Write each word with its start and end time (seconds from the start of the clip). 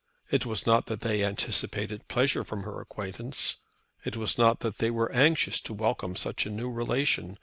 It 0.31 0.47
was 0.47 0.65
not 0.65 0.87
that 0.87 1.01
they 1.01 1.23
anticipated 1.23 2.07
pleasure 2.07 2.43
from 2.43 2.63
her 2.63 2.81
acquaintance. 2.81 3.57
It 4.03 4.17
was 4.17 4.35
not 4.35 4.61
that 4.61 4.79
they 4.79 4.89
were 4.89 5.11
anxious 5.11 5.61
to 5.61 5.75
welcome 5.75 6.15
such 6.15 6.47
a 6.47 6.49
new 6.49 6.71
relation. 6.71 7.37